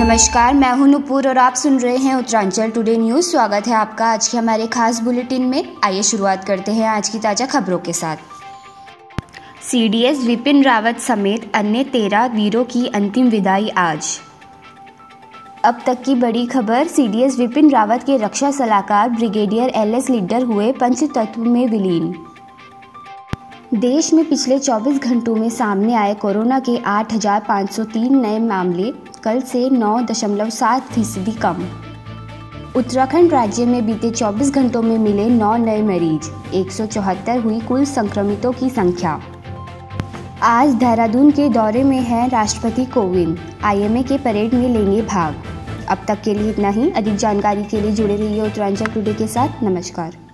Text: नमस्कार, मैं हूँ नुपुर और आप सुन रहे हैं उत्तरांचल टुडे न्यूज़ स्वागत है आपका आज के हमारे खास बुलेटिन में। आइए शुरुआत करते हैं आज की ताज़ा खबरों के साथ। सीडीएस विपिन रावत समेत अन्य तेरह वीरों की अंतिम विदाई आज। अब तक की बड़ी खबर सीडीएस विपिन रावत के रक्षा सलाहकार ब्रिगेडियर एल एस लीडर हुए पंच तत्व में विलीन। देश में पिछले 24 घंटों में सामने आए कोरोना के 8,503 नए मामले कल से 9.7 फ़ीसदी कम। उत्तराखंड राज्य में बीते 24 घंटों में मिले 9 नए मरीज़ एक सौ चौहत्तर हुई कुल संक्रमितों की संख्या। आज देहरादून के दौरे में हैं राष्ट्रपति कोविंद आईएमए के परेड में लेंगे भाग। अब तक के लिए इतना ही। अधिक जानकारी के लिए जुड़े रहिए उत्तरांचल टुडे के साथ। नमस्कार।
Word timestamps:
नमस्कार, 0.00 0.54
मैं 0.54 0.70
हूँ 0.72 0.86
नुपुर 0.88 1.26
और 1.28 1.38
आप 1.38 1.54
सुन 1.54 1.78
रहे 1.78 1.96
हैं 1.96 2.14
उत्तरांचल 2.14 2.70
टुडे 2.70 2.96
न्यूज़ 2.96 3.26
स्वागत 3.26 3.66
है 3.68 3.74
आपका 3.74 4.06
आज 4.06 4.28
के 4.28 4.36
हमारे 4.38 4.66
खास 4.66 5.00
बुलेटिन 5.00 5.42
में। 5.42 5.76
आइए 5.84 6.02
शुरुआत 6.02 6.44
करते 6.44 6.72
हैं 6.72 6.86
आज 6.88 7.08
की 7.08 7.18
ताज़ा 7.18 7.46
खबरों 7.46 7.78
के 7.78 7.92
साथ। 7.92 8.16
सीडीएस 9.62 10.24
विपिन 10.24 10.62
रावत 10.64 11.00
समेत 11.00 11.50
अन्य 11.54 11.84
तेरह 11.84 12.26
वीरों 12.26 12.64
की 12.64 12.86
अंतिम 12.86 13.28
विदाई 13.28 13.68
आज। 13.68 14.18
अब 15.64 15.82
तक 15.86 16.02
की 16.02 16.14
बड़ी 16.14 16.46
खबर 16.46 16.86
सीडीएस 16.86 17.38
विपिन 17.38 17.70
रावत 17.70 18.02
के 18.02 18.16
रक्षा 18.16 18.50
सलाहकार 18.50 19.10
ब्रिगेडियर 19.10 19.70
एल 19.76 19.94
एस 19.94 20.10
लीडर 20.10 20.44
हुए 20.44 20.72
पंच 20.72 21.04
तत्व 21.14 21.42
में 21.42 21.66
विलीन। 21.68 22.12
देश 23.74 24.14
में 24.14 24.28
पिछले 24.28 24.58
24 24.58 24.98
घंटों 24.98 25.34
में 25.36 25.50
सामने 25.50 25.94
आए 25.94 26.14
कोरोना 26.14 26.58
के 26.60 26.76
8,503 26.78 28.10
नए 28.10 28.38
मामले 28.38 28.92
कल 29.22 29.40
से 29.40 29.70
9.7 29.70 30.80
फ़ीसदी 30.82 31.32
कम। 31.32 31.62
उत्तराखंड 32.76 33.32
राज्य 33.32 33.66
में 33.66 33.86
बीते 33.86 34.10
24 34.10 34.50
घंटों 34.50 34.82
में 34.82 34.98
मिले 34.98 35.28
9 35.30 35.56
नए 35.56 35.82
मरीज़ 35.82 36.54
एक 36.54 36.72
सौ 36.72 36.86
चौहत्तर 36.86 37.38
हुई 37.38 37.60
कुल 37.60 37.84
संक्रमितों 37.84 38.52
की 38.52 38.70
संख्या। 38.70 39.22
आज 40.42 40.74
देहरादून 40.74 41.30
के 41.30 41.48
दौरे 41.48 41.84
में 41.84 42.00
हैं 42.00 42.28
राष्ट्रपति 42.28 42.84
कोविंद 42.84 43.38
आईएमए 43.64 44.02
के 44.02 44.18
परेड 44.18 44.54
में 44.54 44.68
लेंगे 44.68 45.02
भाग। 45.02 45.34
अब 45.88 45.98
तक 46.08 46.22
के 46.22 46.34
लिए 46.34 46.50
इतना 46.50 46.68
ही। 46.68 46.90
अधिक 46.90 47.16
जानकारी 47.16 47.64
के 47.64 47.80
लिए 47.80 47.90
जुड़े 47.90 48.16
रहिए 48.16 48.42
उत्तरांचल 48.42 48.86
टुडे 48.86 49.14
के 49.14 49.26
साथ। 49.26 49.62
नमस्कार। 49.62 50.29